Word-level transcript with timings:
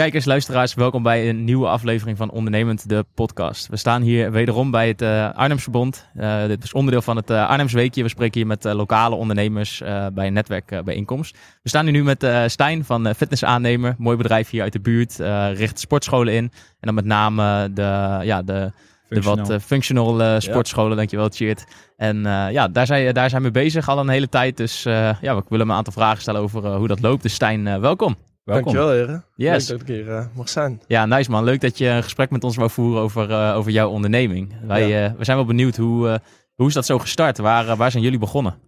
Kijkers, 0.00 0.24
luisteraars, 0.24 0.74
welkom 0.74 1.02
bij 1.02 1.28
een 1.28 1.44
nieuwe 1.44 1.66
aflevering 1.66 2.16
van 2.16 2.30
Ondernemend, 2.30 2.88
de 2.88 3.04
podcast. 3.14 3.68
We 3.68 3.76
staan 3.76 4.02
hier 4.02 4.32
wederom 4.32 4.70
bij 4.70 4.88
het 4.88 5.02
uh, 5.02 5.30
Arnhemsverbond. 5.34 6.08
Uh, 6.16 6.46
dit 6.46 6.64
is 6.64 6.72
onderdeel 6.72 7.02
van 7.02 7.16
het 7.16 7.30
uh, 7.30 7.48
Arnhems 7.48 7.72
Weekje. 7.72 8.02
We 8.02 8.08
spreken 8.08 8.38
hier 8.38 8.46
met 8.46 8.64
lokale 8.64 9.14
ondernemers 9.14 9.82
bij 10.12 10.26
een 10.26 10.32
netwerkbijeenkomst. 10.32 11.38
We 11.62 11.68
staan 11.68 11.84
hier 11.84 11.92
nu 11.92 12.02
met 12.04 12.26
Stijn 12.46 12.84
van 12.84 13.14
Fitnessaannemer. 13.14 13.94
Mooi 13.98 14.16
bedrijf 14.16 14.50
hier 14.50 14.62
uit 14.62 14.72
de 14.72 14.80
buurt. 14.80 15.16
richt 15.56 15.80
sportscholen 15.80 16.34
in. 16.34 16.44
En 16.44 16.50
dan 16.80 16.94
met 16.94 17.04
name 17.04 17.72
de, 17.72 18.18
ja, 18.22 18.42
de, 18.42 18.72
de 19.08 19.20
wat 19.20 19.56
functional 19.62 20.40
sportscholen. 20.40 20.90
Ja. 20.90 20.96
Dankjewel, 20.96 21.28
Cheert. 21.28 21.64
En 21.96 22.22
ja, 22.52 22.68
daar 22.68 22.86
zijn, 22.86 23.14
daar 23.14 23.30
zijn 23.30 23.42
we 23.42 23.50
bezig 23.50 23.88
al 23.88 23.98
een 23.98 24.08
hele 24.08 24.28
tijd. 24.28 24.56
Dus 24.56 24.82
ja, 24.82 25.16
we 25.20 25.42
willen 25.48 25.68
een 25.68 25.76
aantal 25.76 25.92
vragen 25.92 26.20
stellen 26.20 26.40
over 26.40 26.74
hoe 26.76 26.88
dat 26.88 27.00
loopt. 27.00 27.22
Dus 27.22 27.34
Stijn, 27.34 27.80
welkom. 27.80 28.16
Welkom. 28.44 28.72
Dankjewel, 28.72 28.96
heren. 28.96 29.24
Yes. 29.34 29.68
Leuk 29.68 29.78
dat 29.78 29.88
ik 29.88 29.94
hier 29.94 30.06
uh, 30.06 30.26
mag 30.34 30.48
zijn. 30.48 30.82
Ja, 30.86 31.06
nice 31.06 31.30
man. 31.30 31.44
Leuk 31.44 31.60
dat 31.60 31.78
je 31.78 31.86
een 31.86 32.02
gesprek 32.02 32.30
met 32.30 32.44
ons 32.44 32.56
wou 32.56 32.70
voeren 32.70 33.02
over, 33.02 33.30
uh, 33.30 33.56
over 33.56 33.70
jouw 33.70 33.88
onderneming. 33.88 34.54
Wij 34.66 34.88
ja. 34.88 35.08
uh, 35.08 35.16
we 35.16 35.24
zijn 35.24 35.36
wel 35.36 35.46
benieuwd, 35.46 35.76
hoe, 35.76 36.20
hoe 36.54 36.68
is 36.68 36.74
dat 36.74 36.86
zo 36.86 36.98
gestart? 36.98 37.38
Waar, 37.38 37.76
waar 37.76 37.90
zijn 37.90 38.02
jullie 38.02 38.18
begonnen? 38.18 38.58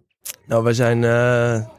Nou, 0.47 0.63
wij 0.63 0.73
zijn, 0.73 1.03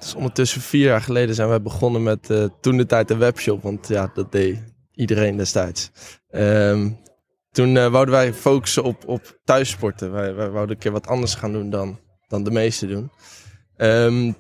is 0.01 0.15
ondertussen 0.15 0.61
vier 0.61 0.87
jaar 0.87 1.01
geleden 1.01 1.35
zijn 1.35 1.49
wij 1.49 1.63
begonnen 1.63 2.03
met 2.03 2.51
toen 2.61 2.77
de 2.77 2.87
tijd 2.87 3.11
een 3.11 3.19
webshop. 3.19 3.63
Want 3.63 3.89
ja, 3.89 4.11
dat 4.15 4.33
deed 4.33 4.63
iedereen 4.93 5.37
destijds. 5.37 5.91
Um, 6.31 6.99
toen 7.51 7.75
wouden 7.75 8.15
wij 8.15 8.33
focussen 8.35 8.83
op, 8.83 9.03
op 9.07 9.39
thuissporten. 9.45 10.13
Wij, 10.13 10.35
wij 10.35 10.51
wouden 10.51 10.75
een 10.75 10.83
keer 10.83 10.93
wat 10.93 11.07
anders 11.07 11.35
gaan 11.35 11.53
doen 11.53 11.71
dan, 11.71 11.99
dan 12.29 12.45
de 12.45 12.51
meesten 12.51 12.89
doen. 12.89 13.11
Um, 13.77 14.37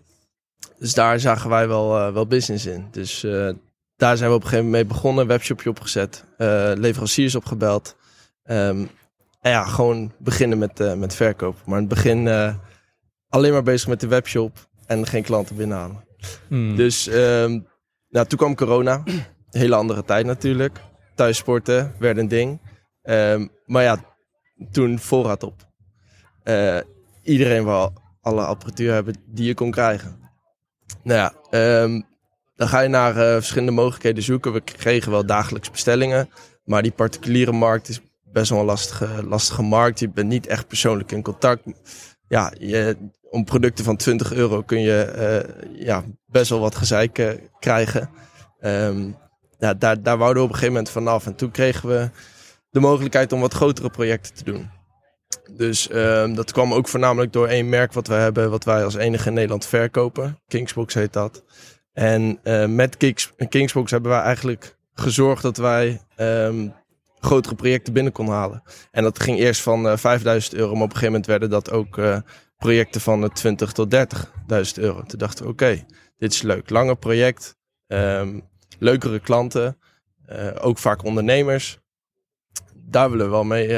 dus 0.78 0.94
daar 0.94 1.20
zagen 1.20 1.50
wij 1.50 1.68
wel, 1.68 1.96
uh, 1.96 2.12
wel 2.12 2.26
business 2.26 2.66
in. 2.66 2.88
Dus 2.90 3.24
uh, 3.24 3.50
daar 3.96 4.16
zijn 4.16 4.30
we 4.30 4.36
op 4.36 4.42
een 4.42 4.48
gegeven 4.48 4.70
moment 4.70 4.84
mee 4.84 4.94
begonnen. 4.94 5.26
Webshopje 5.26 5.70
opgezet. 5.70 6.24
Uh, 6.38 6.72
leveranciers 6.74 7.34
opgebeld. 7.34 7.96
Um, 8.44 8.90
en 9.40 9.50
ja, 9.50 9.64
gewoon 9.64 10.12
beginnen 10.18 10.58
met, 10.58 10.96
met 10.98 11.14
verkoop. 11.14 11.56
Maar 11.64 11.78
in 11.78 11.84
het 11.84 11.94
begin 11.94 12.28
alleen 13.28 13.52
maar 13.52 13.62
bezig 13.62 13.88
met 13.88 14.00
de 14.00 14.06
webshop. 14.06 14.68
En 14.86 15.06
geen 15.06 15.22
klanten 15.22 15.56
binnenhalen. 15.56 16.04
Hmm. 16.48 16.76
Dus 16.76 17.06
um, 17.06 17.66
nou, 18.08 18.26
toen 18.26 18.38
kwam 18.38 18.54
corona. 18.54 19.02
Hele 19.50 19.74
andere 19.74 20.04
tijd 20.04 20.26
natuurlijk. 20.26 20.80
Thuissporten 21.14 21.94
werd 21.98 22.16
een 22.16 22.28
ding. 22.28 22.60
Um, 23.02 23.50
maar 23.64 23.82
ja, 23.82 24.04
toen 24.70 24.98
voorraad 24.98 25.42
op. 25.42 25.68
iedereen 27.22 27.64
wil 27.64 27.92
alle 28.20 28.44
apparatuur 28.44 28.92
hebben 28.92 29.14
die 29.26 29.46
je 29.46 29.54
kon 29.54 29.70
krijgen. 29.70 30.23
Nou 31.02 31.18
ja, 31.50 31.58
um, 31.82 32.06
dan 32.56 32.68
ga 32.68 32.80
je 32.80 32.88
naar 32.88 33.16
uh, 33.16 33.32
verschillende 33.32 33.72
mogelijkheden 33.72 34.22
zoeken. 34.22 34.52
We 34.52 34.60
kregen 34.60 35.10
wel 35.10 35.26
dagelijks 35.26 35.70
bestellingen. 35.70 36.28
Maar 36.64 36.82
die 36.82 36.92
particuliere 36.92 37.52
markt 37.52 37.88
is 37.88 38.00
best 38.32 38.50
wel 38.50 38.58
een 38.58 38.64
lastige, 38.64 39.08
lastige 39.26 39.62
markt. 39.62 39.98
Je 39.98 40.08
bent 40.08 40.28
niet 40.28 40.46
echt 40.46 40.68
persoonlijk 40.68 41.12
in 41.12 41.22
contact. 41.22 41.62
Ja, 42.28 42.52
je, 42.58 42.96
om 43.30 43.44
producten 43.44 43.84
van 43.84 43.96
20 43.96 44.32
euro 44.32 44.62
kun 44.62 44.80
je 44.80 45.12
uh, 45.16 45.86
ja, 45.86 46.04
best 46.26 46.50
wel 46.50 46.60
wat 46.60 46.74
gezeik 46.74 47.18
uh, 47.18 47.30
krijgen. 47.58 48.10
Um, 48.60 49.16
ja, 49.58 49.74
daar, 49.74 50.02
daar 50.02 50.18
wouden 50.18 50.42
we 50.42 50.48
op 50.48 50.54
een 50.54 50.58
gegeven 50.58 50.74
moment 50.74 50.92
vanaf. 50.92 51.26
En 51.26 51.34
toen 51.34 51.50
kregen 51.50 51.88
we 51.88 52.10
de 52.70 52.80
mogelijkheid 52.80 53.32
om 53.32 53.40
wat 53.40 53.54
grotere 53.54 53.90
projecten 53.90 54.34
te 54.34 54.44
doen. 54.44 54.70
Dus 55.50 55.90
um, 55.92 56.34
dat 56.34 56.52
kwam 56.52 56.74
ook 56.74 56.88
voornamelijk 56.88 57.32
door 57.32 57.48
één 57.48 57.68
merk 57.68 57.92
wat 57.92 58.06
we 58.06 58.14
hebben, 58.14 58.50
wat 58.50 58.64
wij 58.64 58.84
als 58.84 58.94
enige 58.94 59.28
in 59.28 59.34
Nederland 59.34 59.66
verkopen. 59.66 60.38
Kingsbox 60.48 60.94
heet 60.94 61.12
dat. 61.12 61.44
En 61.92 62.38
uh, 62.44 62.66
met 62.66 62.96
Kings, 62.96 63.32
Kingsbox 63.48 63.90
hebben 63.90 64.10
wij 64.10 64.20
eigenlijk 64.20 64.76
gezorgd 64.94 65.42
dat 65.42 65.56
wij 65.56 66.00
um, 66.16 66.74
grotere 67.20 67.54
projecten 67.54 67.92
binnen 67.92 68.12
konden 68.12 68.34
halen. 68.34 68.62
En 68.90 69.02
dat 69.02 69.22
ging 69.22 69.38
eerst 69.38 69.60
van 69.60 69.86
uh, 69.86 69.92
eh, 69.92 69.98
5000 69.98 70.54
euro, 70.54 70.72
maar 70.72 70.82
op 70.82 70.82
een 70.82 70.96
gegeven 70.96 71.06
moment 71.06 71.26
werden 71.26 71.50
dat 71.50 71.70
ook 71.70 71.96
uh, 71.96 72.18
projecten 72.56 73.00
van 73.00 73.32
20 73.32 73.72
tot 73.72 73.94
30.000 73.94 74.02
euro. 74.74 75.02
Toen 75.02 75.18
dachten 75.18 75.44
we, 75.44 75.50
oké, 75.50 75.84
dit 76.18 76.32
is 76.32 76.42
leuk. 76.42 76.70
Langer 76.70 76.96
project, 76.96 77.56
um, 77.86 78.48
leukere 78.78 79.20
klanten, 79.20 79.78
ook 80.60 80.78
vaak 80.78 81.04
ondernemers. 81.04 81.78
Daar 82.74 83.10
willen 83.10 83.26
we 83.26 83.32
wel 83.32 83.44
mee, 83.44 83.68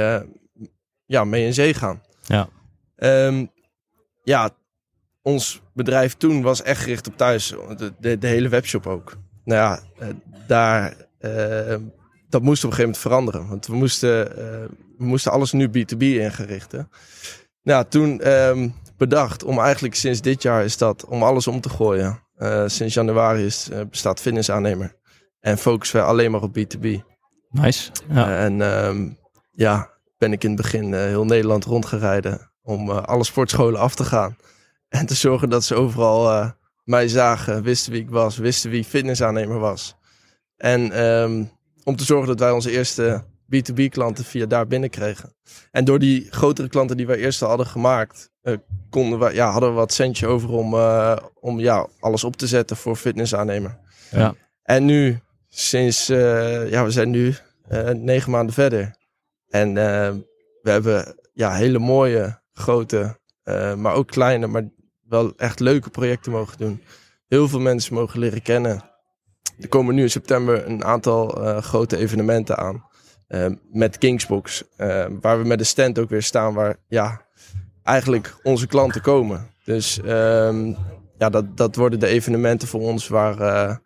ja, 1.06 1.24
mee 1.24 1.44
in 1.44 1.54
zee 1.54 1.74
gaan. 1.74 2.02
Ja. 2.22 2.48
Um, 2.96 3.50
ja, 4.22 4.50
ons 5.22 5.62
bedrijf 5.74 6.14
toen 6.14 6.42
was 6.42 6.62
echt 6.62 6.80
gericht 6.80 7.06
op 7.06 7.16
thuis. 7.16 7.54
De, 7.76 7.92
de, 7.98 8.18
de 8.18 8.26
hele 8.26 8.48
webshop 8.48 8.86
ook. 8.86 9.16
Nou 9.44 9.60
ja, 9.60 9.80
uh, 10.02 10.14
daar, 10.46 10.94
uh, 11.20 11.76
dat 12.28 12.42
moest 12.42 12.64
op 12.64 12.70
een 12.70 12.76
gegeven 12.76 12.80
moment 12.80 12.98
veranderen. 12.98 13.48
Want 13.48 13.66
we 13.66 13.74
moesten, 13.74 14.28
uh, 14.28 14.34
we 14.98 15.04
moesten 15.04 15.32
alles 15.32 15.52
nu 15.52 15.68
B2B 15.68 15.98
ingericht. 15.98 16.72
Hè? 16.72 16.80
Nou, 17.62 17.84
toen 17.88 18.32
um, 18.32 18.74
bedacht 18.96 19.44
om 19.44 19.58
eigenlijk 19.58 19.94
sinds 19.94 20.20
dit 20.20 20.42
jaar 20.42 20.64
is 20.64 20.76
dat 20.76 21.04
om 21.04 21.22
alles 21.22 21.46
om 21.46 21.60
te 21.60 21.68
gooien. 21.68 22.22
sinds 22.66 22.94
januari 22.94 23.44
is, 23.44 23.68
bestaat 23.90 24.20
fitnessaannemer. 24.20 24.96
En 25.40 25.58
focussen 25.58 26.00
we 26.00 26.06
alleen 26.06 26.30
maar 26.30 26.42
op 26.42 26.58
B2B. 26.58 26.88
Nice. 27.50 27.90
Ja. 28.08 28.38
en 28.38 28.60
um, 28.60 29.18
ja, 29.52 29.95
ben 30.18 30.32
ik 30.32 30.44
in 30.44 30.50
het 30.50 30.62
begin 30.62 30.92
uh, 30.92 31.00
heel 31.00 31.24
Nederland 31.24 31.64
rondgereden 31.64 32.50
om 32.62 32.90
uh, 32.90 33.02
alle 33.02 33.24
sportscholen 33.24 33.80
af 33.80 33.94
te 33.94 34.04
gaan. 34.04 34.36
En 34.88 35.06
te 35.06 35.14
zorgen 35.14 35.48
dat 35.48 35.64
ze 35.64 35.74
overal 35.74 36.30
uh, 36.32 36.50
mij 36.84 37.08
zagen, 37.08 37.62
wisten 37.62 37.92
wie 37.92 38.02
ik 38.02 38.10
was, 38.10 38.36
wisten 38.36 38.70
wie 38.70 38.84
fitnessaannemer 38.84 39.58
was. 39.58 39.96
En 40.56 41.04
um, 41.04 41.50
om 41.84 41.96
te 41.96 42.04
zorgen 42.04 42.28
dat 42.28 42.40
wij 42.40 42.50
onze 42.50 42.70
eerste 42.70 43.24
B2B 43.54 43.88
klanten 43.88 44.24
via 44.24 44.46
daar 44.46 44.66
binnenkregen. 44.66 45.34
En 45.70 45.84
door 45.84 45.98
die 45.98 46.26
grotere 46.30 46.68
klanten 46.68 46.96
die 46.96 47.06
wij 47.06 47.16
eerst 47.16 47.42
al 47.42 47.48
hadden 47.48 47.66
gemaakt, 47.66 48.30
konden 48.90 49.18
we, 49.18 49.34
ja, 49.34 49.50
hadden 49.50 49.68
we 49.68 49.74
wat 49.74 49.92
centje 49.92 50.26
over 50.26 50.50
om, 50.50 50.74
om 51.34 51.60
ja, 51.60 51.88
alles 52.00 52.24
op 52.24 52.36
te 52.36 52.46
zetten 52.46 52.76
voor 52.76 52.96
fitnessaannemer. 52.96 53.78
Ja. 54.10 54.34
En 54.62 54.84
nu, 54.84 55.20
sinds, 55.48 56.06
ja, 56.06 56.84
we 56.84 56.90
zijn 56.90 57.10
nu 57.10 57.34
negen 57.92 58.30
maanden 58.30 58.54
verder. 58.54 58.96
En 59.48 59.68
uh, 59.68 59.74
we 60.62 60.70
hebben 60.70 61.14
ja, 61.32 61.52
hele 61.54 61.78
mooie, 61.78 62.40
grote, 62.52 63.18
uh, 63.44 63.74
maar 63.74 63.94
ook 63.94 64.06
kleine, 64.06 64.46
maar 64.46 64.70
wel 65.08 65.32
echt 65.36 65.60
leuke 65.60 65.90
projecten 65.90 66.32
mogen 66.32 66.58
doen. 66.58 66.82
Heel 67.26 67.48
veel 67.48 67.60
mensen 67.60 67.94
mogen 67.94 68.18
leren 68.18 68.42
kennen. 68.42 68.82
Er 69.60 69.68
komen 69.68 69.94
nu 69.94 70.02
in 70.02 70.10
september 70.10 70.66
een 70.66 70.84
aantal 70.84 71.42
uh, 71.42 71.58
grote 71.58 71.96
evenementen 71.96 72.56
aan. 72.58 72.84
eh, 73.26 73.46
met 73.72 73.98
Kingsbox. 73.98 74.64
eh, 74.76 75.06
waar 75.20 75.38
we 75.42 75.44
met 75.48 75.58
de 75.58 75.64
stand 75.64 75.98
ook 75.98 76.08
weer 76.08 76.22
staan 76.22 76.54
waar 76.54 76.76
ja, 76.88 77.20
eigenlijk 77.82 78.36
onze 78.42 78.66
klanten 78.66 79.00
komen. 79.00 79.50
Dus 79.64 80.00
ehm, 80.00 80.72
ja, 81.18 81.30
dat, 81.30 81.56
dat 81.56 81.76
worden 81.76 82.00
de 82.00 82.06
evenementen 82.06 82.68
voor 82.68 82.80
ons 82.80 83.08
waar, 83.08 83.40
eh, 83.40 83.76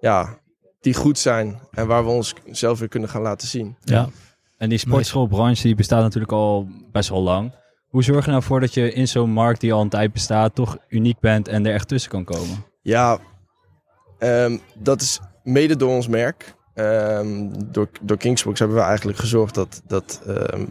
ja, 0.00 0.38
die 0.80 0.94
goed 0.94 1.18
zijn. 1.18 1.60
En 1.70 1.86
waar 1.86 2.04
we 2.04 2.10
ons 2.10 2.34
zelf 2.50 2.78
weer 2.78 2.88
kunnen 2.88 3.08
gaan 3.08 3.22
laten 3.22 3.48
zien. 3.48 3.76
Ja. 3.84 4.08
En 4.58 4.68
die 4.68 4.78
sportschoolbranche 4.78 5.62
die 5.62 5.74
bestaat 5.74 6.02
natuurlijk 6.02 6.32
al 6.32 6.68
best 6.92 7.08
wel 7.08 7.22
lang. 7.22 7.52
Hoe 7.88 8.04
zorg 8.04 8.24
je 8.24 8.30
nou 8.30 8.42
voor 8.42 8.60
dat 8.60 8.74
je 8.74 8.92
in 8.92 9.08
zo'n 9.08 9.30
markt 9.30 9.60
die 9.60 9.72
al 9.72 9.80
een 9.80 9.88
tijd 9.88 10.12
bestaat, 10.12 10.54
toch 10.54 10.78
uniek 10.88 11.20
bent 11.20 11.48
en 11.48 11.66
er 11.66 11.72
echt 11.72 11.88
tussen 11.88 12.10
kan 12.10 12.24
komen? 12.24 12.64
Ja, 12.82 13.18
ehm, 14.18 14.58
dat 14.74 15.00
is 15.00 15.20
mede 15.42 15.76
door 15.76 15.90
ons 15.90 16.08
merk. 16.08 16.54
Ehm, 16.74 17.48
door, 17.66 17.88
door 18.00 18.16
Kingsbox 18.16 18.58
hebben 18.58 18.76
we 18.76 18.82
eigenlijk 18.82 19.18
gezorgd 19.18 19.54
dat, 19.54 19.82
dat 19.86 20.22
ehm, 20.26 20.66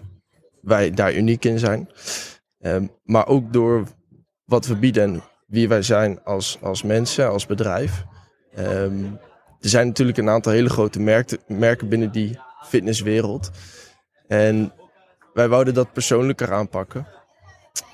wij 0.61 0.91
daar 0.91 1.15
uniek 1.15 1.45
in 1.45 1.59
zijn. 1.59 1.89
Ehm, 2.59 2.87
maar 3.03 3.27
ook 3.27 3.53
door 3.53 3.83
wat 4.45 4.65
we 4.65 4.75
bieden 4.75 5.03
en 5.03 5.21
wie 5.47 5.67
wij 5.67 5.81
zijn 5.81 6.23
als, 6.23 6.57
als 6.61 6.83
mensen, 6.83 7.29
als 7.29 7.45
bedrijf. 7.45 8.03
Ehm, 8.55 9.03
er 9.59 9.69
zijn 9.69 9.87
natuurlijk 9.87 10.17
een 10.17 10.29
aantal 10.29 10.51
hele 10.51 10.69
grote 10.69 10.99
merken, 10.99 11.39
merken 11.47 11.89
binnen 11.89 12.11
die 12.11 12.39
fitnesswereld. 12.67 13.49
En 14.27 14.73
wij 15.33 15.47
wouden 15.47 15.73
dat 15.73 15.93
persoonlijker 15.93 16.53
aanpakken. 16.53 17.07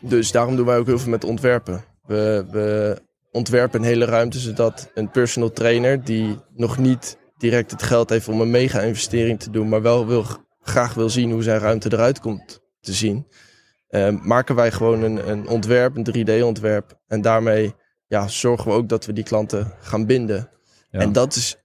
Dus 0.01 0.31
daarom 0.31 0.55
doen 0.55 0.65
wij 0.65 0.77
ook 0.77 0.85
heel 0.85 0.99
veel 0.99 1.09
met 1.09 1.23
ontwerpen. 1.23 1.83
We, 2.05 2.45
we 2.51 3.01
ontwerpen 3.31 3.79
een 3.79 3.85
hele 3.85 4.05
ruimte 4.05 4.39
zodat 4.39 4.91
een 4.93 5.11
personal 5.11 5.51
trainer 5.51 6.03
die 6.03 6.39
nog 6.53 6.77
niet 6.77 7.17
direct 7.37 7.71
het 7.71 7.83
geld 7.83 8.09
heeft 8.09 8.27
om 8.27 8.41
een 8.41 8.51
mega 8.51 8.79
investering 8.79 9.39
te 9.39 9.49
doen, 9.49 9.69
maar 9.69 9.81
wel 9.81 10.07
wil, 10.07 10.25
graag 10.61 10.93
wil 10.93 11.09
zien 11.09 11.31
hoe 11.31 11.43
zijn 11.43 11.59
ruimte 11.59 11.93
eruit 11.93 12.19
komt 12.19 12.61
te 12.79 12.93
zien, 12.93 13.27
eh, 13.87 14.09
maken 14.21 14.55
wij 14.55 14.71
gewoon 14.71 15.03
een, 15.03 15.29
een 15.29 15.47
ontwerp, 15.47 15.95
een 15.95 16.03
3D-ontwerp. 16.03 16.99
En 17.07 17.21
daarmee 17.21 17.73
ja, 18.07 18.27
zorgen 18.27 18.71
we 18.71 18.77
ook 18.77 18.89
dat 18.89 19.05
we 19.05 19.13
die 19.13 19.23
klanten 19.23 19.73
gaan 19.81 20.05
binden. 20.05 20.49
Ja. 20.89 20.99
En 20.99 21.11
dat 21.11 21.35
is, 21.35 21.62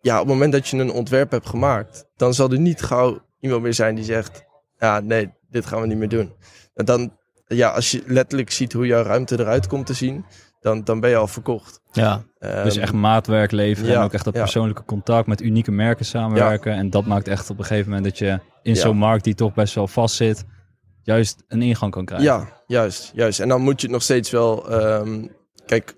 ja, 0.00 0.14
op 0.14 0.20
het 0.24 0.32
moment 0.32 0.52
dat 0.52 0.68
je 0.68 0.76
een 0.76 0.92
ontwerp 0.92 1.30
hebt 1.30 1.48
gemaakt, 1.48 2.04
dan 2.16 2.34
zal 2.34 2.50
er 2.50 2.58
niet 2.60 2.82
gauw 2.82 3.18
iemand 3.40 3.62
meer 3.62 3.74
zijn 3.74 3.94
die 3.94 4.04
zegt, 4.04 4.44
ja, 4.78 5.00
nee, 5.00 5.32
dit 5.48 5.66
gaan 5.66 5.80
we 5.80 5.86
niet 5.86 5.98
meer 5.98 6.08
doen. 6.08 6.32
En 6.74 6.84
dan, 6.84 7.16
ja, 7.46 7.68
als 7.70 7.90
je 7.90 8.02
letterlijk 8.06 8.50
ziet 8.50 8.72
hoe 8.72 8.86
jouw 8.86 9.02
ruimte 9.02 9.38
eruit 9.40 9.66
komt 9.66 9.86
te 9.86 9.94
zien, 9.94 10.24
dan, 10.60 10.84
dan 10.84 11.00
ben 11.00 11.10
je 11.10 11.16
al 11.16 11.26
verkocht. 11.26 11.80
Ja, 11.92 12.22
dus 12.38 12.74
Ehm, 12.74 12.82
echt 12.82 12.92
maatwerk 12.92 13.50
leveren 13.50 13.94
en 13.94 14.02
ook 14.02 14.12
echt 14.12 14.24
dat 14.24 14.34
ja. 14.34 14.40
persoonlijke 14.40 14.84
contact 14.84 15.26
met 15.26 15.40
unieke 15.40 15.70
merken 15.70 16.04
samenwerken. 16.04 16.72
En 16.72 16.90
dat 16.90 17.06
maakt 17.06 17.28
echt 17.28 17.50
op 17.50 17.58
een 17.58 17.64
gegeven 17.64 17.88
moment 17.90 18.08
dat 18.08 18.18
je 18.18 18.38
in 18.62 18.76
zo'n 18.76 18.96
markt 18.96 19.24
die 19.24 19.34
toch 19.34 19.54
best 19.54 19.74
wel 19.74 19.86
vast 19.86 20.14
zit, 20.16 20.44
juist 21.02 21.44
een 21.48 21.62
ingang 21.62 21.92
kan 21.92 22.04
krijgen. 22.04 22.26
Ja, 22.26 22.62
juist, 22.66 23.10
juist. 23.14 23.40
En 23.40 23.48
dan 23.48 23.60
moet 23.62 23.80
je 23.80 23.86
het 23.86 23.94
nog 23.94 24.02
steeds 24.02 24.30
wel. 24.30 24.70
ehm, 24.70 25.26
kijk, 25.66 25.94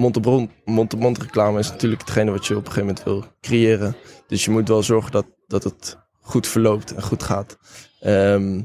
mond-op-mond 0.00 0.96
mond 0.96 1.18
reclame 1.18 1.58
is 1.58 1.70
natuurlijk 1.70 2.00
hetgene 2.00 2.30
wat 2.30 2.46
je 2.46 2.56
op 2.56 2.66
een 2.66 2.72
gegeven 2.72 2.86
moment 2.86 3.04
wil 3.04 3.24
creëren. 3.40 3.96
Dus 4.26 4.44
je 4.44 4.50
moet 4.50 4.68
wel 4.68 4.82
zorgen 4.82 5.12
dat, 5.12 5.26
dat 5.46 5.64
het 5.64 5.98
goed 6.20 6.46
verloopt 6.46 6.94
en 6.94 7.02
goed 7.02 7.22
gaat. 7.22 7.58
Ehm, 8.00 8.62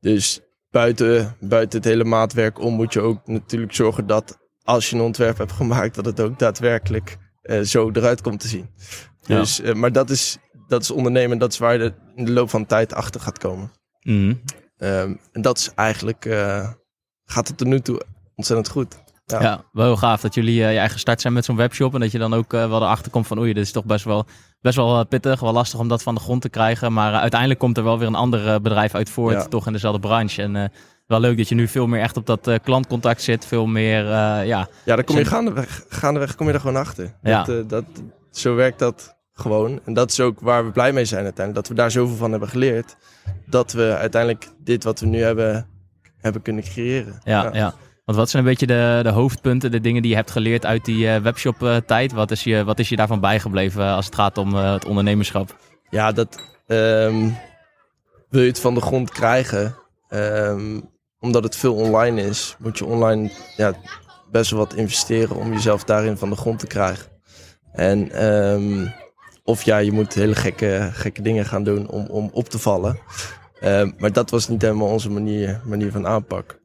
dus 0.00 0.40
buiten, 0.70 1.36
buiten 1.40 1.78
het 1.78 1.88
hele 1.88 2.04
maatwerk 2.04 2.58
om 2.58 2.74
moet 2.74 2.92
je 2.92 3.00
ook 3.00 3.26
natuurlijk 3.26 3.74
zorgen 3.74 4.06
dat 4.06 4.38
als 4.62 4.90
je 4.90 4.96
een 4.96 5.02
ontwerp 5.02 5.38
hebt 5.38 5.52
gemaakt, 5.52 5.94
dat 5.94 6.04
het 6.04 6.20
ook 6.20 6.38
daadwerkelijk 6.38 7.16
eh, 7.42 7.60
zo 7.60 7.90
eruit 7.90 8.20
komt 8.20 8.40
te 8.40 8.48
zien. 8.48 8.70
Ja. 9.20 9.38
Dus, 9.38 9.60
eh, 9.60 9.74
maar 9.74 9.92
dat 9.92 10.10
is, 10.10 10.38
dat 10.68 10.82
is 10.82 10.90
ondernemen, 10.90 11.38
dat 11.38 11.52
is 11.52 11.58
waar 11.58 11.72
je 11.72 11.78
de, 11.78 11.94
in 12.14 12.24
de 12.24 12.32
loop 12.32 12.50
van 12.50 12.60
de 12.60 12.66
tijd 12.66 12.92
achter 12.92 13.20
gaat 13.20 13.38
komen. 13.38 13.72
Ehm, 14.76 15.14
en 15.32 15.42
dat 15.42 15.58
is 15.58 15.70
eigenlijk, 15.74 16.24
eh, 16.24 16.72
gaat 17.24 17.48
het 17.48 17.56
tot 17.56 17.66
nu 17.66 17.80
toe 17.80 18.02
ontzettend 18.34 18.68
goed. 18.68 19.03
Ja. 19.26 19.42
Ja. 19.42 19.64
wel 19.72 19.84
heel 19.84 19.96
gaaf 19.96 20.20
dat 20.20 20.34
jullie 20.34 20.64
eh, 20.64 20.72
je 20.72 20.78
eigen 20.78 20.98
start 20.98 21.20
zijn 21.20 21.32
met 21.32 21.44
zo'n 21.44 21.56
webshop. 21.56 21.94
En 21.94 22.00
dat 22.00 22.12
je 22.12 22.18
dan 22.18 22.34
ook 22.34 22.52
eh, 22.52 22.68
wel 22.68 22.82
erachter 22.82 23.10
komt 23.10 23.26
van 23.26 23.38
oei, 23.38 23.52
dit 23.52 23.62
is 23.62 23.72
toch 23.72 23.84
best 23.84 24.04
wel, 24.04 24.26
best 24.60 24.76
wel 24.76 24.98
eh, 24.98 25.06
pittig. 25.08 25.40
Wel 25.40 25.52
lastig 25.52 25.78
om 25.78 25.88
dat 25.88 26.02
van 26.02 26.14
de 26.14 26.20
grond 26.20 26.42
te 26.42 26.48
krijgen. 26.48 26.92
Maar 26.92 27.12
uiteindelijk 27.12 27.60
komt 27.60 27.76
er 27.76 27.84
wel 27.84 27.98
weer 27.98 28.08
een 28.08 28.14
ander 28.14 28.60
bedrijf 28.60 28.94
uit 28.94 29.10
voort. 29.10 29.34
Ja. 29.34 29.46
Toch 29.46 29.66
in 29.66 29.72
dezelfde 29.72 30.00
branche. 30.00 30.42
En 30.42 30.72
wel 31.06 31.20
leuk 31.20 31.36
dat 31.36 31.48
je 31.48 31.54
nu 31.54 31.68
veel 31.68 31.86
meer 31.86 32.00
echt 32.00 32.16
op 32.16 32.26
dat 32.26 32.50
klantcontact 32.62 33.22
zit. 33.22 33.46
Veel 33.46 33.66
meer, 33.66 34.04
ja, 34.04 34.68
Ja, 34.84 34.96
dan 34.96 35.04
kom 35.04 35.16
je 35.16 35.24
gaandeweg, 35.24 35.84
gaandeweg 35.88 36.34
kom 36.34 36.46
je 36.46 36.52
er 36.52 36.60
gewoon 36.60 36.76
achter. 36.76 37.14
Ja. 37.22 37.42
Dat, 37.42 37.68
dat, 37.68 37.84
zo 38.30 38.54
werkt 38.54 38.78
dat 38.78 39.16
gewoon. 39.32 39.80
En 39.84 39.94
dat 39.94 40.10
is 40.10 40.20
ook 40.20 40.40
waar 40.40 40.64
we 40.64 40.70
blij 40.70 40.92
mee 40.92 41.04
zijn 41.04 41.24
uiteindelijk. 41.24 41.66
Dat 41.66 41.76
we 41.76 41.82
daar 41.82 41.90
zoveel 41.90 42.16
van 42.16 42.30
hebben 42.30 42.48
geleerd. 42.48 42.96
Dat 43.46 43.72
we 43.72 43.96
uiteindelijk 43.96 44.48
dit 44.58 44.84
wat 44.84 45.00
we 45.00 45.06
nu 45.06 45.22
hebben, 45.22 45.66
hebben 46.18 46.42
kunnen 46.42 46.62
creëren. 46.62 47.20
ja, 47.24 47.50
ja. 47.52 47.74
Want 48.04 48.18
wat 48.18 48.30
zijn 48.30 48.42
een 48.42 48.48
beetje 48.48 48.66
de, 48.66 49.00
de 49.02 49.08
hoofdpunten, 49.08 49.70
de 49.70 49.80
dingen 49.80 50.02
die 50.02 50.10
je 50.10 50.16
hebt 50.16 50.30
geleerd 50.30 50.66
uit 50.66 50.84
die 50.84 51.08
eh, 51.08 51.22
webshop-tijd? 51.22 52.12
wat, 52.12 52.30
is 52.30 52.44
je, 52.44 52.64
wat 52.64 52.78
is 52.78 52.88
je 52.88 52.96
daarvan 52.96 53.20
bijgebleven 53.20 53.86
als 53.86 54.04
het 54.04 54.14
gaat 54.14 54.38
om 54.38 54.54
eh, 54.54 54.72
het 54.72 54.84
ondernemerschap? 54.84 55.56
Ja, 55.90 56.12
dat 56.12 56.58
ehm, 56.66 57.28
wil 58.28 58.40
je 58.40 58.48
het 58.48 58.60
van 58.60 58.74
de 58.74 58.80
grond 58.80 59.10
krijgen. 59.10 59.76
ehm, 60.08 60.80
omdat 61.20 61.44
het 61.44 61.56
veel 61.56 61.74
online 61.74 62.22
is, 62.22 62.56
moet 62.58 62.78
je 62.78 62.84
online 62.84 63.30
ja, 63.56 63.72
best 64.30 64.50
wel 64.50 64.60
wat 64.60 64.74
investeren 64.74 65.36
om 65.36 65.52
jezelf 65.52 65.84
daarin 65.84 66.16
van 66.16 66.30
de 66.30 66.36
grond 66.36 66.58
te 66.58 66.66
krijgen. 66.66 67.06
En 67.72 68.10
ehm, 68.10 68.86
of 69.44 69.62
ja, 69.62 69.78
je 69.78 69.92
moet 69.92 70.14
hele 70.14 70.34
gekke, 70.34 70.90
gekke 70.92 71.22
dingen 71.22 71.44
gaan 71.44 71.64
doen 71.64 71.88
om, 71.88 72.06
om 72.06 72.30
op 72.32 72.48
te 72.48 72.58
vallen. 72.58 72.98
Maar 73.98 74.12
dat 74.12 74.30
was 74.30 74.48
niet 74.48 74.62
helemaal 74.62 74.88
onze 74.88 75.10
manier, 75.10 75.60
manier 75.64 75.90
van 75.92 76.06
aanpak. 76.06 76.62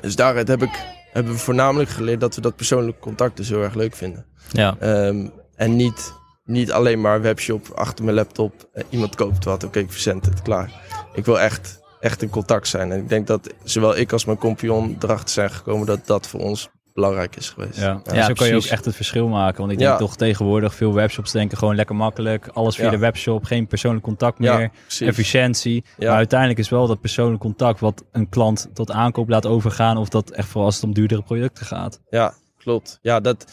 Dus 0.00 0.16
daaruit 0.16 0.48
heb 0.48 0.62
ik, 0.62 0.84
hebben 1.12 1.32
we 1.32 1.38
voornamelijk 1.38 1.90
geleerd 1.90 2.20
dat 2.20 2.34
we 2.34 2.40
dat 2.40 2.56
persoonlijke 2.56 3.00
contact 3.00 3.36
dus 3.36 3.48
heel 3.48 3.62
erg 3.62 3.74
leuk 3.74 3.94
vinden. 3.94 4.26
Ja, 4.52 4.76
Ehm, 4.78 5.26
en 5.56 5.76
niet, 5.76 6.12
niet 6.44 6.72
alleen 6.72 7.00
maar 7.00 7.20
webshop 7.22 7.68
achter 7.74 8.04
mijn 8.04 8.16
laptop. 8.16 8.68
eh, 8.72 8.84
iemand 8.88 9.14
koopt 9.14 9.44
wat, 9.44 9.64
oké, 9.64 9.78
ik 9.78 9.92
verzend 9.92 10.24
het, 10.24 10.42
klaar. 10.42 10.72
Ik 11.14 11.24
wil 11.24 11.40
echt, 11.40 11.80
echt 12.00 12.22
in 12.22 12.30
contact 12.30 12.68
zijn. 12.68 12.92
En 12.92 12.98
ik 12.98 13.08
denk 13.08 13.26
dat 13.26 13.54
zowel 13.64 13.96
ik 13.96 14.12
als 14.12 14.24
mijn 14.24 14.38
compagnon 14.38 14.96
erachter 15.00 15.28
zijn 15.30 15.50
gekomen 15.50 15.86
dat 15.86 16.06
dat 16.06 16.26
voor 16.26 16.40
ons 16.40 16.68
belangrijk 16.98 17.36
is 17.36 17.50
geweest. 17.50 17.76
Ja, 17.78 18.00
Ja, 18.12 18.24
zo 18.24 18.32
kan 18.32 18.46
je 18.46 18.54
ook 18.56 18.64
echt 18.64 18.84
het 18.84 18.96
verschil 18.96 19.28
maken. 19.28 19.60
Want 19.60 19.72
ik 19.72 19.78
Ja. 19.80 19.86
denk 19.86 19.98
toch 19.98 20.16
tegenwoordig 20.16 20.74
veel 20.74 20.92
webshops 20.94 21.32
denken 21.32 21.58
gewoon 21.58 21.74
lekker 21.74 21.96
makkelijk. 21.96 22.48
Alles 22.48 22.76
via 22.76 22.84
Ja. 22.84 22.90
de 22.90 22.98
webshop, 22.98 23.44
geen 23.44 23.66
persoonlijk 23.66 24.04
contact 24.04 24.38
meer. 24.38 24.70
Efficiëntie. 24.98 25.84
Ja. 25.98 26.08
Maar 26.08 26.16
uiteindelijk 26.16 26.58
is 26.58 26.68
wel 26.68 26.86
dat 26.86 27.00
persoonlijk 27.00 27.40
contact 27.40 27.80
wat 27.80 28.04
een 28.12 28.28
klant 28.28 28.68
tot 28.74 28.90
aankoop 28.90 29.28
laat 29.28 29.46
overgaan. 29.46 29.96
Of 29.96 30.08
dat 30.08 30.30
echt 30.30 30.48
vooral 30.48 30.64
als 30.64 30.74
het 30.74 30.84
om 30.84 30.92
duurdere 30.94 31.22
producten 31.22 31.66
gaat. 31.66 32.00
Ja, 32.10 32.34
klopt. 32.56 32.98
Ja, 33.02 33.20
dat, 33.20 33.52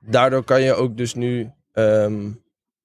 daardoor 0.00 0.44
kan 0.44 0.62
je 0.62 0.74
ook 0.74 0.96
dus 0.96 1.14
nu 1.14 1.50
ehm, 1.72 2.30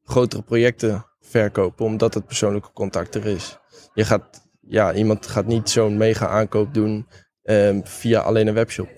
grotere 0.03 0.41
projecten 0.41 1.05
verkopen, 1.21 1.85
omdat 1.85 2.13
het 2.13 2.25
persoonlijke 2.25 2.71
contact 2.73 3.15
er 3.15 3.25
is. 3.25 3.57
Je 3.93 4.03
gaat, 4.05 4.47
ja, 4.61 4.93
iemand 4.93 5.27
gaat 5.27 5.45
niet 5.45 5.69
zo'n 5.69 5.97
mega 5.97 6.27
aankoop 6.27 6.73
doen 6.73 7.07
ehm, 7.43 7.79
via 7.83 8.19
alleen 8.19 8.47
een 8.47 8.53
webshop. 8.53 8.89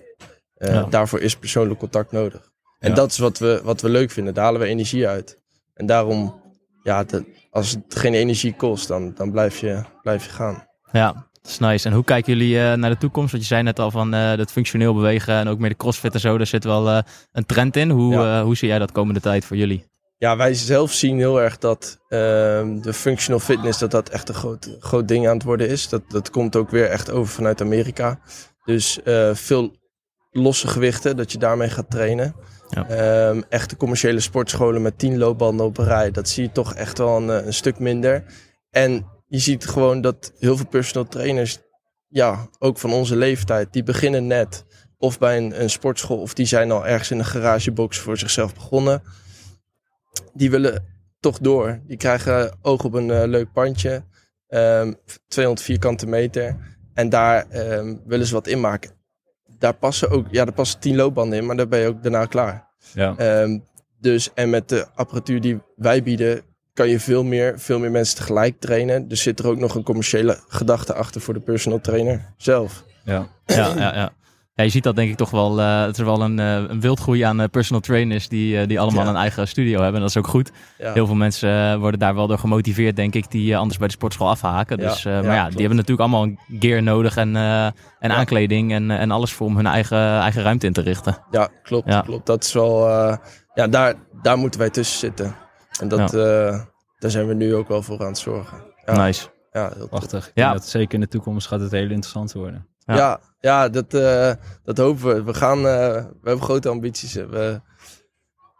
Eh, 0.56 0.74
Ja. 0.74 0.82
Daarvoor 0.82 1.20
is 1.20 1.36
persoonlijk 1.36 1.78
contact 1.78 2.12
nodig. 2.12 2.50
En 2.78 2.88
Ja. 2.88 2.94
dat 2.94 3.10
is 3.10 3.18
wat 3.18 3.38
we, 3.38 3.60
wat 3.64 3.80
we 3.80 3.88
leuk 3.88 4.10
vinden. 4.10 4.34
Daar 4.34 4.44
halen 4.44 4.60
we 4.60 4.66
energie 4.66 5.08
uit. 5.08 5.38
En 5.74 5.86
daarom, 5.86 6.40
ja, 6.82 7.04
de- 7.04 7.24
als 7.50 7.70
het 7.70 7.82
geen 7.88 8.14
energie 8.14 8.54
kost, 8.54 8.88
dan, 8.88 9.12
dan 9.14 9.30
blijf, 9.30 9.58
je, 9.58 9.82
blijf 10.02 10.24
je 10.24 10.30
gaan. 10.30 10.64
Ja, 10.92 11.12
dat 11.12 11.50
is 11.50 11.58
nice. 11.58 11.88
En 11.88 11.94
hoe 11.94 12.04
kijken 12.04 12.32
jullie 12.36 12.58
eh, 12.60 12.72
naar 12.72 12.90
de 12.90 12.98
toekomst? 12.98 13.30
Want 13.30 13.42
je 13.42 13.48
zei 13.48 13.62
net 13.62 13.78
al 13.78 13.90
van 13.90 14.14
eh 14.14 14.36
dat 14.36 14.52
functioneel 14.52 14.94
bewegen 14.94 15.34
en 15.34 15.48
ook 15.48 15.58
meer 15.58 15.68
de 15.70 15.76
crossfit 15.76 16.14
en 16.14 16.20
zo, 16.20 16.36
daar 16.36 16.46
zit 16.46 16.64
wel 16.64 17.02
een 17.32 17.46
trend 17.46 17.76
in. 17.76 17.90
Hoe, 17.90 18.12
Ja. 18.14 18.44
hoe 18.44 18.56
zie 18.56 18.68
jij 18.68 18.78
dat 18.78 18.92
komende 18.92 19.20
tijd 19.20 19.44
voor 19.44 19.56
jullie? 19.56 19.84
Ja, 20.18 20.36
wij 20.36 20.54
zelf 20.54 20.92
zien 20.92 21.18
heel 21.18 21.40
erg 21.42 21.58
dat 21.58 21.98
ehm, 22.08 22.80
de 22.80 22.92
functional 22.92 23.40
fitness 23.40 23.78
dat 23.78 23.90
dat 23.90 24.08
echt 24.08 24.28
een 24.28 24.34
groot, 24.34 24.76
groot 24.80 25.08
ding 25.08 25.28
aan 25.28 25.34
het 25.34 25.42
worden 25.42 25.68
is. 25.68 25.88
Dat, 25.88 26.02
dat 26.10 26.30
komt 26.30 26.56
ook 26.56 26.70
weer 26.70 26.86
echt 26.88 27.10
over 27.10 27.32
vanuit 27.34 27.60
Amerika. 27.60 28.18
Dus 28.64 28.98
veel 29.32 29.76
losse 30.36 30.68
gewichten, 30.68 31.16
dat 31.16 31.32
je 31.32 31.38
daarmee 31.38 31.68
gaat 31.68 31.90
trainen. 31.90 32.34
Ja. 32.68 32.88
Ehm, 32.88 33.42
echte 33.48 33.76
commerciële 33.76 34.20
sportscholen 34.20 34.82
met 34.82 34.98
tien 34.98 35.18
loopbanden 35.18 35.66
op 35.66 35.78
een 35.78 35.84
rij, 35.84 36.10
dat 36.10 36.28
zie 36.28 36.42
je 36.42 36.52
toch 36.52 36.74
echt 36.74 36.98
wel 36.98 37.16
een, 37.16 37.30
eh, 37.30 37.46
een 37.46 37.54
stuk 37.54 37.78
minder. 37.78 38.24
En 38.70 39.06
je 39.26 39.38
ziet 39.38 39.66
gewoon 39.66 40.00
dat 40.00 40.32
heel 40.38 40.56
veel 40.56 40.66
personal 40.66 41.08
trainers, 41.08 41.58
ja, 42.08 42.48
ook 42.58 42.78
van 42.78 42.92
onze 42.92 43.16
leeftijd, 43.16 43.72
die 43.72 43.82
beginnen 43.82 44.26
net 44.26 44.64
of 44.98 45.18
bij 45.18 45.36
een, 45.36 45.62
een 45.62 45.70
sportschool 45.70 46.20
of 46.20 46.34
die 46.34 46.46
zijn 46.46 46.70
al 46.70 46.86
ergens 46.86 47.10
in 47.10 47.18
een 47.18 47.24
garagebox 47.24 47.98
voor 47.98 48.18
zichzelf 48.18 48.54
begonnen 48.54 49.02
die 50.32 50.50
willen 50.50 50.84
toch 51.20 51.38
door. 51.38 51.80
Die 51.86 51.96
krijgen 51.96 52.58
oog 52.62 52.84
op 52.84 52.94
een 52.94 53.10
eh, 53.10 53.22
leuk 53.26 53.52
pandje, 53.52 54.04
ehm, 54.48 54.92
200 55.28 55.66
vierkante 55.66 56.06
meter. 56.06 56.56
En 56.94 57.08
daar 57.08 57.46
ehm, 57.48 57.96
willen 58.06 58.26
ze 58.26 58.34
wat 58.34 58.46
in 58.46 58.60
maken. 58.60 58.95
Daar 59.58 59.74
passen 59.74 60.10
ook, 60.10 60.26
ja, 60.30 60.44
daar 60.44 60.54
passen 60.54 60.80
10 60.80 60.96
loopbanden 60.96 61.38
in, 61.38 61.46
maar 61.46 61.56
daar 61.56 61.68
ben 61.68 61.80
je 61.80 61.86
ook 61.86 62.02
daarna 62.02 62.24
klaar. 62.24 62.68
Ja. 62.92 63.14
Ehm, 63.16 63.58
dus, 64.00 64.30
en 64.34 64.50
met 64.50 64.68
de 64.68 64.86
apparatuur 64.94 65.40
die 65.40 65.60
wij 65.76 66.02
bieden, 66.02 66.42
kan 66.72 66.88
je 66.88 67.00
veel 67.00 67.24
meer, 67.24 67.60
veel 67.60 67.78
meer 67.78 67.90
mensen 67.90 68.16
tegelijk 68.16 68.60
trainen. 68.60 69.08
Dus 69.08 69.22
zit 69.22 69.38
er 69.38 69.46
ook 69.46 69.58
nog 69.58 69.74
een 69.74 69.82
commerciële 69.82 70.38
gedachte 70.48 70.94
achter 70.94 71.20
voor 71.20 71.34
de 71.34 71.40
personal 71.40 71.80
trainer 71.80 72.34
zelf. 72.36 72.84
Ja. 73.04 73.28
Ja, 73.46 73.74
ja, 73.76 73.94
ja. 73.94 74.12
Ja, 74.56 74.64
je 74.64 74.70
ziet 74.70 74.82
dat 74.82 74.96
denk 74.96 75.10
ik 75.10 75.16
toch 75.16 75.30
wel. 75.30 75.60
eh 75.60 75.80
het 75.84 75.98
is 75.98 76.04
wel 76.04 76.20
een, 76.22 76.38
eh, 76.38 76.54
een 76.54 76.80
wildgroei 76.80 77.20
aan 77.22 77.40
eh, 77.40 77.48
personal 77.50 77.80
trainers 77.80 78.28
die, 78.28 78.60
eh, 78.60 78.66
die 78.68 78.80
allemaal 78.80 79.04
Ja. 79.04 79.10
een 79.10 79.16
eigen 79.16 79.48
studio 79.48 79.74
hebben. 79.74 79.94
En 79.94 80.00
dat 80.00 80.08
is 80.08 80.16
ook 80.16 80.26
goed. 80.26 80.50
Ja. 80.78 80.92
Heel 80.92 81.06
veel 81.06 81.14
mensen 81.14 81.70
eh, 81.72 81.76
worden 81.78 82.00
daar 82.00 82.14
wel 82.14 82.26
door 82.26 82.38
gemotiveerd, 82.38 82.96
denk 82.96 83.14
ik, 83.14 83.30
die 83.30 83.52
eh, 83.52 83.58
anders 83.58 83.78
bij 83.78 83.86
de 83.86 83.92
sportschool 83.94 84.28
afhaken. 84.28 84.80
Ja, 84.80 84.88
Dus, 84.88 85.04
eh, 85.04 85.12
ja, 85.12 85.20
maar 85.22 85.34
ja, 85.34 85.38
klopt. 85.40 85.50
die 85.56 85.66
hebben 85.66 85.76
natuurlijk 85.76 86.08
allemaal 86.10 86.36
gear 86.60 86.82
nodig 86.82 87.16
en, 87.16 87.36
eh, 87.36 87.64
en 87.66 87.72
Ja. 88.00 88.14
aankleding 88.14 88.72
en, 88.72 88.90
eh, 88.90 89.00
en 89.00 89.10
alles 89.10 89.32
voor 89.32 89.46
om 89.46 89.56
hun 89.56 89.66
eigen, 89.66 89.98
eigen 89.98 90.42
ruimte 90.42 90.66
in 90.66 90.72
te 90.72 90.80
richten. 90.80 91.18
Ja, 91.30 91.48
klopt. 91.62 91.88
Ja. 91.88 92.00
klopt. 92.00 92.26
Dat 92.26 92.44
is 92.44 92.52
wel. 92.52 92.88
eh, 92.88 93.16
ja, 93.54 93.66
daar, 93.68 93.94
daar 94.22 94.36
moeten 94.38 94.60
wij 94.60 94.70
tussen 94.70 94.98
zitten. 94.98 95.34
En 95.80 95.88
dat, 95.88 96.14
eh, 96.14 96.60
daar 96.98 97.10
zijn 97.10 97.26
we 97.26 97.34
nu 97.34 97.54
ook 97.54 97.68
wel 97.68 97.82
voor 97.82 98.00
aan 98.00 98.06
het 98.06 98.18
zorgen. 98.18 98.58
Ja, 98.84 99.04
Nice. 99.04 99.26
ja, 99.52 99.70
heel. 99.76 99.88
Prachtig. 99.88 100.30
Ja. 100.34 100.52
dat 100.52 100.66
zeker 100.66 100.94
in 100.94 101.00
de 101.00 101.08
toekomst 101.08 101.46
gaat 101.46 101.60
het 101.60 101.70
heel 101.70 101.82
interessant 101.90 102.32
worden. 102.32 102.66
Ja. 102.86 102.96
Ja, 102.96 103.20
ja, 103.40 103.68
dat, 103.68 103.94
eh, 103.94 104.32
dat 104.64 104.78
hopen 104.78 105.06
we. 105.14 105.22
We, 105.22 105.34
gaan, 105.34 105.58
eh, 105.58 105.64
we 105.94 106.24
hebben 106.24 106.44
grote 106.44 106.68
ambities. 106.68 107.14
hè. 107.14 107.26
We, 107.26 107.60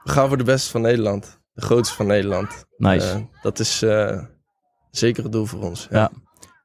we 0.05 0.11
gaan 0.11 0.29
voor 0.29 0.37
de 0.39 0.45
beste 0.45 0.71
van 0.71 0.81
Nederland. 0.81 1.41
De 1.55 1.63
grootste 1.63 1.95
van 1.95 2.07
Nederland. 2.07 2.65
Nice. 2.77 3.09
Eh, 3.13 3.17
dat 3.43 3.59
is 3.59 3.83
eh, 3.83 4.19
zeker 4.91 5.23
het 5.23 5.33
doel 5.33 5.47
voor 5.47 5.63
ons. 5.63 5.87
Ja. 5.91 6.11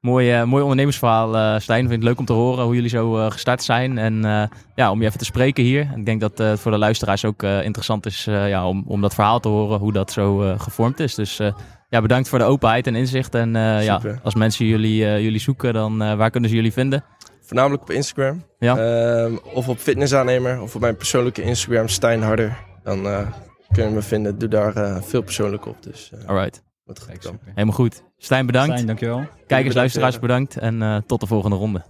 Mooi, 0.00 0.32
eh, 0.32 0.42
mooi 0.44 0.62
ondernemersverhaal, 0.62 1.36
eh 1.36 1.60
Stijn. 1.60 1.80
Vind 1.88 1.92
het 2.00 2.02
leuk 2.02 2.18
om 2.18 2.24
te 2.24 2.32
horen 2.32 2.64
hoe 2.64 2.74
jullie 2.74 2.88
zo 2.88 3.18
eh, 3.18 3.30
gestart 3.30 3.62
zijn. 3.62 3.98
En 3.98 4.24
eh, 4.24 4.42
ja, 4.74 4.90
om 4.90 5.00
je 5.00 5.06
even 5.06 5.18
te 5.18 5.24
spreken 5.24 5.64
hier. 5.64 5.92
Ik 5.96 6.04
denk 6.06 6.20
dat 6.20 6.40
eh, 6.40 6.48
het 6.48 6.60
voor 6.60 6.70
de 6.70 6.78
luisteraars 6.78 7.24
ook 7.24 7.42
eh, 7.42 7.64
interessant 7.64 8.06
is 8.06 8.26
eh, 8.26 8.48
ja, 8.48 8.68
om, 8.68 8.84
om 8.86 9.00
dat 9.00 9.14
verhaal 9.14 9.40
te 9.40 9.48
horen, 9.48 9.78
hoe 9.78 9.92
dat 9.92 10.10
zo 10.12 10.42
eh, 10.42 10.60
gevormd 10.60 11.00
is. 11.00 11.14
Dus 11.14 11.38
eh, 11.38 11.52
ja, 11.88 12.00
bedankt 12.00 12.28
voor 12.28 12.38
de 12.38 12.44
openheid 12.44 12.86
en 12.86 12.94
inzicht. 12.94 13.34
En 13.34 13.56
eh, 13.56 13.84
ja, 13.84 14.00
als 14.22 14.34
mensen 14.34 14.66
jullie, 14.66 15.04
eh, 15.06 15.20
jullie 15.20 15.40
zoeken, 15.40 15.72
dan 15.72 16.02
eh, 16.02 16.14
waar 16.14 16.30
kunnen 16.30 16.50
ze 16.50 16.56
jullie 16.56 16.72
vinden? 16.72 17.04
Voornamelijk 17.52 17.82
op 17.82 17.94
Instagram. 17.96 18.44
Ja. 18.58 18.76
Ehm, 18.76 19.36
of 19.36 19.68
op 19.68 19.78
Fitnessaannemer. 19.78 20.62
Of 20.62 20.74
op 20.74 20.80
mijn 20.80 20.96
persoonlijke 20.96 21.42
Instagram, 21.42 21.88
Stijn 21.88 22.22
Harder. 22.22 22.58
Dan 22.82 23.06
eh, 23.06 23.30
kun 23.72 23.84
je 23.84 23.90
me 23.90 24.02
vinden. 24.02 24.38
Doe 24.38 24.48
daar 24.48 24.76
eh, 24.76 25.02
veel 25.02 25.22
persoonlijk 25.22 25.66
op. 25.66 25.82
Dus 25.82 26.10
eh 26.12 26.28
Alright, 26.28 26.62
wat 26.84 27.00
goed 27.00 27.22
dan. 27.22 27.38
helemaal 27.44 27.74
goed. 27.74 28.02
Stijn, 28.16 28.46
bedankt. 28.46 28.70
Stijn, 28.70 28.86
dankjewel. 28.86 29.16
Kijkers, 29.16 29.46
bedankt, 29.46 29.74
luisteraars, 29.74 30.18
bedankt. 30.18 30.56
En 30.56 30.82
eh, 30.82 30.96
tot 30.96 31.20
de 31.20 31.26
volgende 31.26 31.56
ronde. 31.56 31.84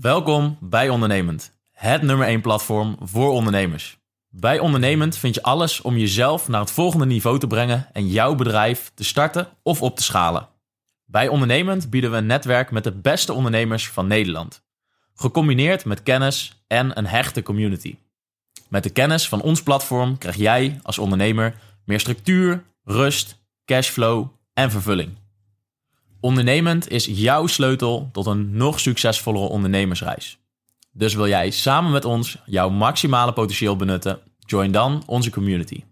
Welkom 0.00 0.56
bij 0.60 0.88
Ondernemend, 0.88 1.52
het 1.72 2.02
nummer 2.02 2.26
1 2.26 2.40
platform 2.40 2.96
voor 3.02 3.30
ondernemers. 3.30 3.98
Bij 4.28 4.58
Ondernemend 4.58 5.16
vind 5.16 5.34
je 5.34 5.42
alles 5.42 5.80
om 5.80 5.96
jezelf 5.96 6.48
naar 6.48 6.60
het 6.60 6.70
volgende 6.70 7.06
niveau 7.06 7.38
te 7.38 7.46
brengen 7.46 7.88
en 7.92 8.08
jouw 8.08 8.34
bedrijf 8.34 8.90
te 8.94 9.04
starten 9.04 9.48
of 9.62 9.82
op 9.82 9.96
te 9.96 10.02
schalen. 10.02 10.48
Bij 11.04 11.28
Ondernemend 11.28 11.90
bieden 11.90 12.10
we 12.10 12.16
een 12.16 12.26
netwerk 12.26 12.70
met 12.70 12.84
de 12.84 12.92
beste 12.92 13.32
ondernemers 13.32 13.88
van 13.88 14.06
Nederland. 14.06 14.62
Gecombineerd 15.20 15.84
met 15.84 16.02
kennis 16.02 16.62
en 16.66 16.98
een 16.98 17.06
hechte 17.06 17.42
community. 17.42 17.96
Met 18.68 18.82
de 18.82 18.90
kennis 18.90 19.28
van 19.28 19.42
ons 19.42 19.62
platform 19.62 20.18
krijg 20.18 20.36
jij 20.36 20.80
als 20.82 20.98
ondernemer 20.98 21.54
meer 21.84 22.00
structuur, 22.00 22.64
rust, 22.84 23.36
cashflow 23.64 24.28
en 24.54 24.70
vervulling. 24.70 25.10
Ondernemend 26.20 26.88
is 26.88 27.04
jouw 27.04 27.46
sleutel 27.46 28.08
tot 28.12 28.26
een 28.26 28.56
nog 28.56 28.80
succesvollere 28.80 29.48
ondernemersreis. 29.48 30.38
Dus 30.92 31.14
wil 31.14 31.28
jij 31.28 31.50
samen 31.50 31.90
met 31.90 32.04
ons 32.04 32.38
jouw 32.46 32.68
maximale 32.68 33.32
potentieel 33.32 33.76
benutten? 33.76 34.18
Join 34.38 34.72
dan 34.72 35.02
onze 35.06 35.30
community. 35.30 35.82